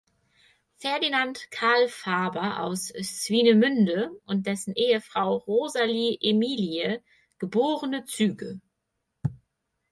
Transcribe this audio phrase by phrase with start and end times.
[0.77, 7.03] Ferdinand Karl Faber aus Swinemünde und dessen Ehefrau Rosalie Emilie
[7.37, 8.59] geborene Züge.